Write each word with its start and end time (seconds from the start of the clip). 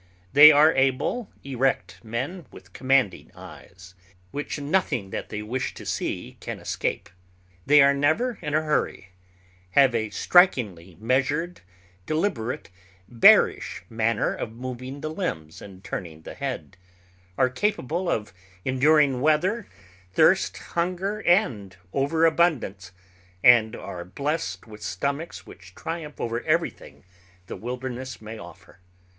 They 0.33 0.51
are 0.51 0.73
able, 0.73 1.29
erect 1.43 2.03
men, 2.03 2.47
with 2.51 2.73
commanding 2.73 3.31
eyes, 3.35 3.93
which 4.31 4.57
nothing 4.59 5.11
that 5.11 5.29
they 5.29 5.43
wish 5.43 5.75
to 5.75 5.85
see 5.85 6.37
can 6.39 6.57
escape. 6.59 7.07
They 7.67 7.83
are 7.83 7.93
never 7.93 8.39
in 8.41 8.55
a 8.55 8.63
hurry, 8.63 9.09
have 9.73 9.93
a 9.93 10.09
strikingly 10.09 10.97
measured, 10.99 11.61
deliberate, 12.07 12.71
bearish 13.07 13.83
manner 13.91 14.33
of 14.33 14.53
moving 14.53 15.01
the 15.01 15.11
limbs 15.11 15.61
and 15.61 15.83
turning 15.83 16.23
the 16.23 16.33
head, 16.33 16.77
are 17.37 17.47
capable 17.47 18.09
of 18.09 18.33
enduring 18.65 19.21
weather, 19.21 19.67
thirst, 20.13 20.57
hunger, 20.73 21.21
and 21.27 21.77
over 21.93 22.25
abundance, 22.25 22.91
and 23.43 23.75
are 23.75 24.03
blessed 24.03 24.65
with 24.65 24.81
stomachs 24.81 25.45
which 25.45 25.75
triumph 25.75 26.19
over 26.19 26.41
everything 26.45 27.03
the 27.45 27.55
wilderness 27.55 28.19
may 28.19 28.39
offer. 28.39 28.79